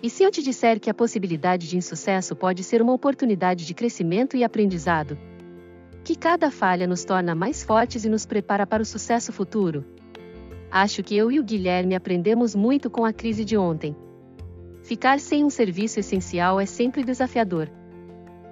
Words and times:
E 0.00 0.08
se 0.08 0.22
eu 0.22 0.30
te 0.30 0.42
disser 0.42 0.78
que 0.78 0.88
a 0.88 0.94
possibilidade 0.94 1.68
de 1.68 1.76
insucesso 1.76 2.36
pode 2.36 2.62
ser 2.62 2.80
uma 2.80 2.92
oportunidade 2.92 3.66
de 3.66 3.74
crescimento 3.74 4.36
e 4.36 4.44
aprendizado? 4.44 5.18
Que 6.04 6.14
cada 6.14 6.52
falha 6.52 6.86
nos 6.86 7.04
torna 7.04 7.34
mais 7.34 7.64
fortes 7.64 8.04
e 8.04 8.08
nos 8.08 8.24
prepara 8.24 8.64
para 8.64 8.82
o 8.82 8.86
sucesso 8.86 9.32
futuro? 9.32 9.84
Acho 10.70 11.02
que 11.02 11.16
eu 11.16 11.32
e 11.32 11.40
o 11.40 11.44
Guilherme 11.44 11.96
aprendemos 11.96 12.54
muito 12.54 12.88
com 12.88 13.04
a 13.04 13.12
crise 13.12 13.44
de 13.44 13.56
ontem. 13.56 13.96
Ficar 14.84 15.18
sem 15.18 15.44
um 15.44 15.50
serviço 15.50 15.98
essencial 15.98 16.60
é 16.60 16.66
sempre 16.66 17.02
desafiador. 17.02 17.68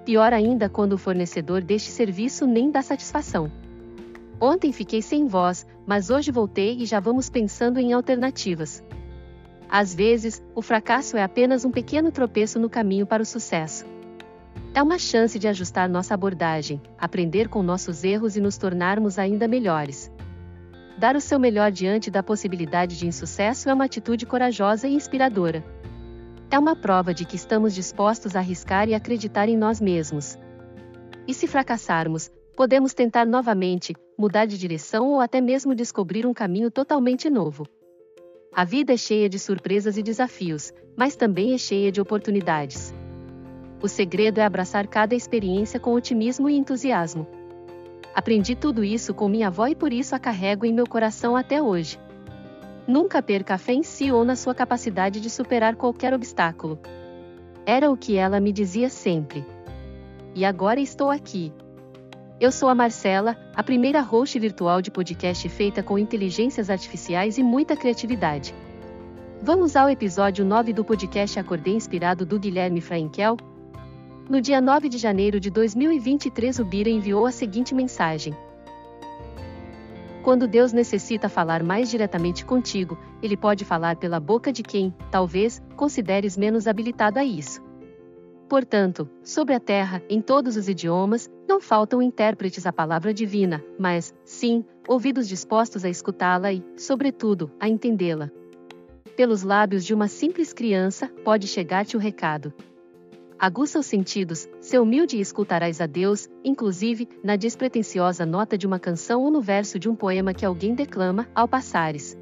Pior 0.04 0.32
ainda 0.32 0.68
quando 0.68 0.94
o 0.94 0.98
fornecedor 0.98 1.62
deste 1.62 1.90
serviço 1.90 2.44
nem 2.44 2.72
dá 2.72 2.82
satisfação. 2.82 3.50
Ontem 4.40 4.72
fiquei 4.72 5.00
sem 5.00 5.26
voz, 5.26 5.64
mas 5.86 6.10
hoje 6.10 6.32
voltei 6.32 6.76
e 6.78 6.86
já 6.86 6.98
vamos 6.98 7.30
pensando 7.30 7.78
em 7.78 7.92
alternativas. 7.92 8.82
Às 9.68 9.94
vezes, 9.94 10.42
o 10.54 10.62
fracasso 10.62 11.16
é 11.16 11.22
apenas 11.22 11.64
um 11.64 11.70
pequeno 11.70 12.12
tropeço 12.12 12.58
no 12.58 12.70
caminho 12.70 13.06
para 13.06 13.22
o 13.22 13.26
sucesso. 13.26 13.84
É 14.72 14.82
uma 14.82 14.98
chance 14.98 15.38
de 15.38 15.48
ajustar 15.48 15.88
nossa 15.88 16.14
abordagem, 16.14 16.80
aprender 16.98 17.48
com 17.48 17.62
nossos 17.62 18.04
erros 18.04 18.36
e 18.36 18.40
nos 18.40 18.56
tornarmos 18.56 19.18
ainda 19.18 19.48
melhores. 19.48 20.10
Dar 20.98 21.16
o 21.16 21.20
seu 21.20 21.38
melhor 21.38 21.70
diante 21.70 22.10
da 22.10 22.22
possibilidade 22.22 22.98
de 22.98 23.06
insucesso 23.06 23.68
é 23.68 23.74
uma 23.74 23.84
atitude 23.84 24.24
corajosa 24.24 24.86
e 24.86 24.94
inspiradora. 24.94 25.64
É 26.50 26.58
uma 26.58 26.76
prova 26.76 27.12
de 27.12 27.24
que 27.24 27.36
estamos 27.36 27.74
dispostos 27.74 28.36
a 28.36 28.38
arriscar 28.38 28.88
e 28.88 28.94
acreditar 28.94 29.48
em 29.48 29.56
nós 29.56 29.80
mesmos. 29.80 30.38
E 31.26 31.34
se 31.34 31.46
fracassarmos, 31.46 32.30
podemos 32.56 32.94
tentar 32.94 33.26
novamente, 33.26 33.94
mudar 34.16 34.46
de 34.46 34.56
direção 34.56 35.08
ou 35.08 35.20
até 35.20 35.40
mesmo 35.40 35.74
descobrir 35.74 36.24
um 36.24 36.32
caminho 36.32 36.70
totalmente 36.70 37.28
novo. 37.28 37.66
A 38.56 38.64
vida 38.64 38.94
é 38.94 38.96
cheia 38.96 39.28
de 39.28 39.38
surpresas 39.38 39.98
e 39.98 40.02
desafios, 40.02 40.72
mas 40.96 41.14
também 41.14 41.52
é 41.52 41.58
cheia 41.58 41.92
de 41.92 42.00
oportunidades. 42.00 42.94
O 43.82 43.86
segredo 43.86 44.40
é 44.40 44.44
abraçar 44.46 44.86
cada 44.86 45.14
experiência 45.14 45.78
com 45.78 45.92
otimismo 45.92 46.48
e 46.48 46.56
entusiasmo. 46.56 47.26
Aprendi 48.14 48.56
tudo 48.56 48.82
isso 48.82 49.12
com 49.12 49.28
minha 49.28 49.48
avó 49.48 49.66
e 49.66 49.74
por 49.74 49.92
isso 49.92 50.14
a 50.14 50.18
carrego 50.18 50.64
em 50.64 50.72
meu 50.72 50.86
coração 50.86 51.36
até 51.36 51.60
hoje. 51.60 52.00
Nunca 52.88 53.20
perca 53.20 53.58
fé 53.58 53.74
em 53.74 53.82
si 53.82 54.10
ou 54.10 54.24
na 54.24 54.34
sua 54.34 54.54
capacidade 54.54 55.20
de 55.20 55.28
superar 55.28 55.76
qualquer 55.76 56.14
obstáculo. 56.14 56.78
Era 57.66 57.90
o 57.90 57.96
que 57.96 58.16
ela 58.16 58.40
me 58.40 58.52
dizia 58.54 58.88
sempre. 58.88 59.44
E 60.34 60.46
agora 60.46 60.80
estou 60.80 61.10
aqui. 61.10 61.52
Eu 62.38 62.52
sou 62.52 62.68
a 62.68 62.74
Marcela, 62.74 63.34
a 63.54 63.62
primeira 63.62 64.02
host 64.02 64.38
virtual 64.38 64.82
de 64.82 64.90
podcast 64.90 65.48
feita 65.48 65.82
com 65.82 65.98
inteligências 65.98 66.68
artificiais 66.68 67.38
e 67.38 67.42
muita 67.42 67.74
criatividade. 67.74 68.54
Vamos 69.40 69.74
ao 69.74 69.88
episódio 69.88 70.44
9 70.44 70.74
do 70.74 70.84
podcast 70.84 71.38
Acordei 71.38 71.74
Inspirado 71.74 72.26
do 72.26 72.38
Guilherme 72.38 72.82
Fraenkel, 72.82 73.38
no 74.28 74.38
dia 74.38 74.60
9 74.60 74.90
de 74.90 74.98
janeiro 74.98 75.40
de 75.40 75.48
2023, 75.48 76.58
o 76.58 76.64
Bira 76.66 76.90
enviou 76.90 77.24
a 77.24 77.32
seguinte 77.32 77.74
mensagem: 77.74 78.36
Quando 80.22 80.46
Deus 80.46 80.74
necessita 80.74 81.30
falar 81.30 81.62
mais 81.62 81.88
diretamente 81.88 82.44
contigo, 82.44 82.98
ele 83.22 83.36
pode 83.36 83.64
falar 83.64 83.96
pela 83.96 84.20
boca 84.20 84.52
de 84.52 84.62
quem, 84.62 84.92
talvez, 85.10 85.62
consideres 85.74 86.36
menos 86.36 86.66
habilitado 86.66 87.18
a 87.18 87.24
isso. 87.24 87.65
Portanto, 88.48 89.08
sobre 89.22 89.54
a 89.54 89.60
terra, 89.60 90.02
em 90.08 90.20
todos 90.20 90.56
os 90.56 90.68
idiomas, 90.68 91.28
não 91.48 91.60
faltam 91.60 92.00
intérpretes 92.00 92.66
à 92.66 92.72
palavra 92.72 93.12
divina, 93.12 93.64
mas, 93.78 94.14
sim, 94.24 94.64
ouvidos 94.86 95.28
dispostos 95.28 95.84
a 95.84 95.88
escutá-la 95.88 96.52
e, 96.52 96.62
sobretudo, 96.76 97.50
a 97.58 97.68
entendê-la. 97.68 98.30
Pelos 99.16 99.42
lábios 99.42 99.84
de 99.84 99.92
uma 99.92 100.08
simples 100.08 100.52
criança, 100.52 101.10
pode 101.24 101.48
chegar-te 101.48 101.96
o 101.96 102.00
recado 102.00 102.52
aguça 103.38 103.78
os 103.78 103.86
sentidos, 103.86 104.48
ser 104.60 104.78
humilde 104.80 105.16
e 105.16 105.20
escutarás 105.20 105.80
a 105.80 105.86
Deus, 105.86 106.28
inclusive, 106.44 107.08
na 107.22 107.36
despretensiosa 107.36 108.24
nota 108.24 108.56
de 108.56 108.66
uma 108.66 108.78
canção 108.78 109.22
ou 109.22 109.30
no 109.30 109.40
verso 109.40 109.78
de 109.78 109.88
um 109.88 109.94
poema 109.94 110.32
que 110.32 110.44
alguém 110.44 110.74
declama, 110.74 111.28
ao 111.34 111.46
passares. 111.46 112.16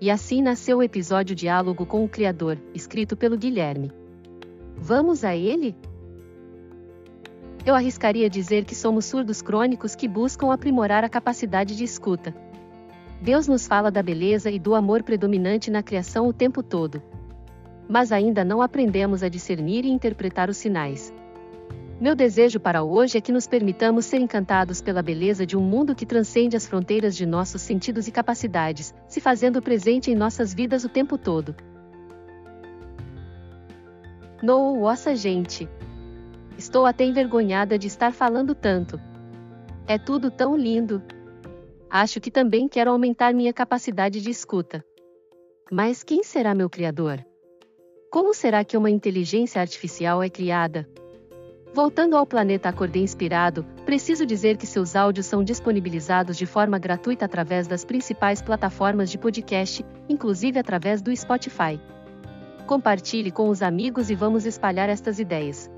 E 0.00 0.10
assim 0.10 0.42
nasceu 0.42 0.78
o 0.78 0.82
episódio 0.82 1.34
Diálogo 1.34 1.86
com 1.86 2.04
o 2.04 2.08
Criador, 2.08 2.58
escrito 2.74 3.16
pelo 3.16 3.38
Guilherme. 3.38 3.90
Vamos 4.76 5.24
a 5.24 5.34
ele? 5.36 5.76
Eu 7.64 7.74
arriscaria 7.74 8.28
dizer 8.28 8.64
que 8.64 8.74
somos 8.74 9.04
surdos 9.04 9.40
crônicos 9.40 9.94
que 9.94 10.08
buscam 10.08 10.52
aprimorar 10.52 11.04
a 11.04 11.08
capacidade 11.08 11.76
de 11.76 11.84
escuta. 11.84 12.34
Deus 13.20 13.46
nos 13.46 13.66
fala 13.66 13.90
da 13.90 14.02
beleza 14.02 14.50
e 14.50 14.58
do 14.58 14.74
amor 14.74 15.02
predominante 15.02 15.70
na 15.70 15.82
criação 15.82 16.26
o 16.26 16.32
tempo 16.32 16.62
todo 16.62 17.00
mas 17.92 18.10
ainda 18.10 18.42
não 18.42 18.62
aprendemos 18.62 19.22
a 19.22 19.28
discernir 19.28 19.84
e 19.84 19.90
interpretar 19.90 20.48
os 20.48 20.56
sinais. 20.56 21.12
Meu 22.00 22.16
desejo 22.16 22.58
para 22.58 22.82
hoje 22.82 23.18
é 23.18 23.20
que 23.20 23.30
nos 23.30 23.46
permitamos 23.46 24.06
ser 24.06 24.18
encantados 24.18 24.80
pela 24.80 25.02
beleza 25.02 25.46
de 25.46 25.58
um 25.58 25.60
mundo 25.60 25.94
que 25.94 26.06
transcende 26.06 26.56
as 26.56 26.66
fronteiras 26.66 27.14
de 27.14 27.26
nossos 27.26 27.60
sentidos 27.60 28.08
e 28.08 28.10
capacidades, 28.10 28.94
se 29.06 29.20
fazendo 29.20 29.60
presente 29.60 30.10
em 30.10 30.14
nossas 30.14 30.54
vidas 30.54 30.84
o 30.84 30.88
tempo 30.88 31.16
todo. 31.18 31.54
Nossa 34.42 35.14
gente! 35.14 35.68
Estou 36.58 36.84
até 36.84 37.04
envergonhada 37.04 37.78
de 37.78 37.86
estar 37.86 38.12
falando 38.12 38.56
tanto. 38.56 39.00
É 39.86 39.98
tudo 39.98 40.32
tão 40.32 40.56
lindo. 40.56 41.00
Acho 41.88 42.20
que 42.20 42.30
também 42.30 42.68
quero 42.68 42.90
aumentar 42.90 43.32
minha 43.32 43.52
capacidade 43.52 44.20
de 44.20 44.30
escuta. 44.30 44.84
Mas 45.70 46.02
quem 46.02 46.24
será 46.24 46.54
meu 46.54 46.68
criador? 46.68 47.24
Como 48.10 48.34
será 48.34 48.64
que 48.64 48.76
uma 48.76 48.90
inteligência 48.90 49.60
artificial 49.60 50.20
é 50.20 50.28
criada? 50.28 50.88
Voltando 51.72 52.16
ao 52.16 52.26
planeta 52.26 52.68
Acordei 52.68 53.02
Inspirado, 53.02 53.64
preciso 53.86 54.26
dizer 54.26 54.56
que 54.56 54.66
seus 54.66 54.96
áudios 54.96 55.24
são 55.24 55.44
disponibilizados 55.44 56.36
de 56.36 56.46
forma 56.46 56.78
gratuita 56.78 57.24
através 57.24 57.66
das 57.68 57.84
principais 57.84 58.42
plataformas 58.42 59.08
de 59.08 59.18
podcast, 59.18 59.84
inclusive 60.08 60.58
através 60.58 61.00
do 61.00 61.14
Spotify. 61.16 61.80
Compartilhe 62.66 63.30
com 63.30 63.48
os 63.48 63.62
amigos 63.62 64.10
e 64.10 64.14
vamos 64.14 64.46
espalhar 64.46 64.88
estas 64.88 65.18
ideias. 65.18 65.70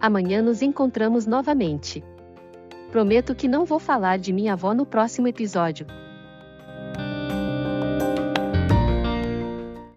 Amanhã 0.00 0.42
nos 0.42 0.62
encontramos 0.62 1.26
novamente. 1.26 2.04
Prometo 2.90 3.34
que 3.34 3.48
não 3.48 3.64
vou 3.64 3.78
falar 3.78 4.18
de 4.18 4.32
minha 4.32 4.52
avó 4.52 4.72
no 4.72 4.86
próximo 4.86 5.28
episódio. 5.28 5.86